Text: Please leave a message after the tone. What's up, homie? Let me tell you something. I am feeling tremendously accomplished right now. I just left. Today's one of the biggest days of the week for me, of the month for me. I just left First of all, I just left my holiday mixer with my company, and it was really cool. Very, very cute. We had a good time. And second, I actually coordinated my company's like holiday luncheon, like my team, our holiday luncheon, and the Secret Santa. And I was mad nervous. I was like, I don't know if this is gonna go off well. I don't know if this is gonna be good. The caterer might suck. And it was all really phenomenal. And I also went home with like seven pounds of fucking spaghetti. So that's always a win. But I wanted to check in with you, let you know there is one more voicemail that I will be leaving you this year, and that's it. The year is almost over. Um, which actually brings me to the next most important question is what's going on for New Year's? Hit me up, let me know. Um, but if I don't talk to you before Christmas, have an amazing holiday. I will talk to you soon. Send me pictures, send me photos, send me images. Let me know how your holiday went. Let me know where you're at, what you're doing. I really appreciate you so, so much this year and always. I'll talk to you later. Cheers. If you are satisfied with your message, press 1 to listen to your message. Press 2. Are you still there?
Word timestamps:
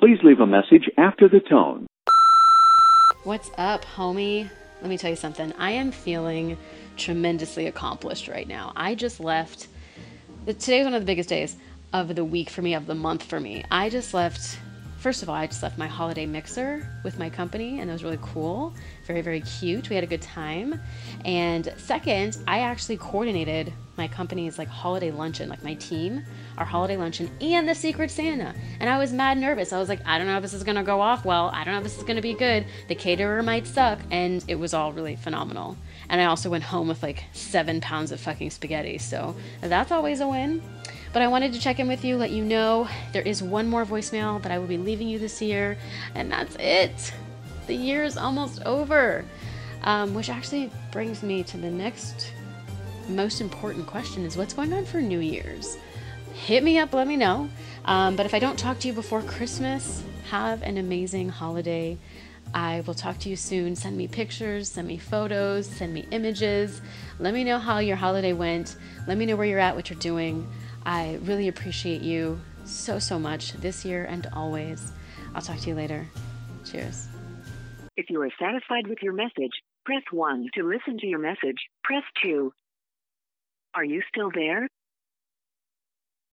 Please 0.00 0.18
leave 0.22 0.40
a 0.40 0.46
message 0.46 0.88
after 0.96 1.28
the 1.28 1.40
tone. 1.40 1.86
What's 3.24 3.50
up, 3.58 3.84
homie? 3.84 4.48
Let 4.80 4.88
me 4.88 4.96
tell 4.96 5.10
you 5.10 5.16
something. 5.16 5.52
I 5.58 5.72
am 5.72 5.92
feeling 5.92 6.56
tremendously 6.96 7.66
accomplished 7.66 8.26
right 8.26 8.48
now. 8.48 8.72
I 8.74 8.94
just 8.94 9.20
left. 9.20 9.68
Today's 10.46 10.86
one 10.86 10.94
of 10.94 11.02
the 11.02 11.06
biggest 11.06 11.28
days 11.28 11.54
of 11.92 12.14
the 12.14 12.24
week 12.24 12.48
for 12.48 12.62
me, 12.62 12.72
of 12.72 12.86
the 12.86 12.94
month 12.94 13.24
for 13.24 13.38
me. 13.38 13.62
I 13.70 13.90
just 13.90 14.14
left 14.14 14.58
First 15.00 15.22
of 15.22 15.30
all, 15.30 15.34
I 15.34 15.46
just 15.46 15.62
left 15.62 15.78
my 15.78 15.86
holiday 15.86 16.26
mixer 16.26 16.86
with 17.04 17.18
my 17.18 17.30
company, 17.30 17.80
and 17.80 17.88
it 17.88 17.92
was 17.94 18.04
really 18.04 18.18
cool. 18.20 18.74
Very, 19.06 19.22
very 19.22 19.40
cute. 19.40 19.88
We 19.88 19.94
had 19.94 20.04
a 20.04 20.06
good 20.06 20.20
time. 20.20 20.78
And 21.24 21.72
second, 21.78 22.36
I 22.46 22.58
actually 22.60 22.98
coordinated 22.98 23.72
my 23.96 24.08
company's 24.08 24.58
like 24.58 24.68
holiday 24.68 25.10
luncheon, 25.10 25.48
like 25.48 25.64
my 25.64 25.72
team, 25.74 26.22
our 26.58 26.66
holiday 26.66 26.98
luncheon, 26.98 27.30
and 27.40 27.66
the 27.66 27.74
Secret 27.74 28.10
Santa. 28.10 28.54
And 28.78 28.90
I 28.90 28.98
was 28.98 29.10
mad 29.10 29.38
nervous. 29.38 29.72
I 29.72 29.78
was 29.78 29.88
like, 29.88 30.06
I 30.06 30.18
don't 30.18 30.26
know 30.26 30.36
if 30.36 30.42
this 30.42 30.52
is 30.52 30.64
gonna 30.64 30.84
go 30.84 31.00
off 31.00 31.24
well. 31.24 31.50
I 31.54 31.64
don't 31.64 31.72
know 31.72 31.78
if 31.78 31.84
this 31.84 31.96
is 31.96 32.04
gonna 32.04 32.20
be 32.20 32.34
good. 32.34 32.66
The 32.88 32.94
caterer 32.94 33.42
might 33.42 33.66
suck. 33.66 34.00
And 34.10 34.44
it 34.48 34.56
was 34.56 34.74
all 34.74 34.92
really 34.92 35.16
phenomenal. 35.16 35.78
And 36.10 36.20
I 36.20 36.26
also 36.26 36.50
went 36.50 36.64
home 36.64 36.88
with 36.88 37.02
like 37.02 37.24
seven 37.32 37.80
pounds 37.80 38.12
of 38.12 38.20
fucking 38.20 38.50
spaghetti. 38.50 38.98
So 38.98 39.34
that's 39.62 39.92
always 39.92 40.20
a 40.20 40.28
win. 40.28 40.62
But 41.12 41.22
I 41.22 41.28
wanted 41.28 41.52
to 41.54 41.60
check 41.60 41.80
in 41.80 41.88
with 41.88 42.04
you, 42.04 42.16
let 42.16 42.30
you 42.30 42.44
know 42.44 42.88
there 43.12 43.22
is 43.22 43.42
one 43.42 43.66
more 43.66 43.84
voicemail 43.84 44.40
that 44.42 44.52
I 44.52 44.58
will 44.58 44.68
be 44.68 44.78
leaving 44.78 45.08
you 45.08 45.18
this 45.18 45.42
year, 45.42 45.76
and 46.14 46.30
that's 46.30 46.56
it. 46.60 47.12
The 47.66 47.74
year 47.74 48.04
is 48.04 48.16
almost 48.16 48.62
over. 48.64 49.24
Um, 49.82 50.12
which 50.12 50.28
actually 50.28 50.70
brings 50.92 51.22
me 51.22 51.42
to 51.44 51.56
the 51.56 51.70
next 51.70 52.34
most 53.08 53.40
important 53.40 53.86
question 53.86 54.24
is 54.24 54.36
what's 54.36 54.54
going 54.54 54.72
on 54.72 54.84
for 54.84 55.00
New 55.00 55.20
Year's? 55.20 55.78
Hit 56.34 56.62
me 56.62 56.78
up, 56.78 56.92
let 56.92 57.06
me 57.06 57.16
know. 57.16 57.48
Um, 57.86 58.14
but 58.14 58.26
if 58.26 58.34
I 58.34 58.38
don't 58.38 58.58
talk 58.58 58.78
to 58.80 58.88
you 58.88 58.92
before 58.92 59.22
Christmas, 59.22 60.02
have 60.30 60.62
an 60.62 60.76
amazing 60.76 61.28
holiday. 61.28 61.98
I 62.52 62.82
will 62.86 62.94
talk 62.94 63.18
to 63.20 63.28
you 63.28 63.36
soon. 63.36 63.76
Send 63.76 63.96
me 63.96 64.08
pictures, 64.08 64.70
send 64.70 64.88
me 64.88 64.98
photos, 64.98 65.66
send 65.66 65.94
me 65.94 66.06
images. 66.10 66.80
Let 67.18 67.34
me 67.34 67.44
know 67.44 67.58
how 67.58 67.78
your 67.78 67.96
holiday 67.96 68.32
went. 68.32 68.76
Let 69.06 69.18
me 69.18 69.26
know 69.26 69.36
where 69.36 69.46
you're 69.46 69.58
at, 69.58 69.74
what 69.74 69.90
you're 69.90 69.98
doing. 69.98 70.48
I 70.84 71.18
really 71.22 71.48
appreciate 71.48 72.02
you 72.02 72.40
so, 72.64 72.98
so 72.98 73.18
much 73.18 73.52
this 73.54 73.84
year 73.84 74.04
and 74.04 74.26
always. 74.32 74.92
I'll 75.34 75.42
talk 75.42 75.58
to 75.60 75.68
you 75.68 75.74
later. 75.74 76.06
Cheers. 76.64 77.08
If 77.96 78.08
you 78.08 78.22
are 78.22 78.30
satisfied 78.40 78.86
with 78.86 78.98
your 79.02 79.12
message, 79.12 79.52
press 79.84 80.02
1 80.10 80.48
to 80.54 80.62
listen 80.62 80.98
to 80.98 81.06
your 81.06 81.18
message. 81.18 81.58
Press 81.84 82.02
2. 82.22 82.52
Are 83.74 83.84
you 83.84 84.02
still 84.08 84.30
there? 84.34 84.68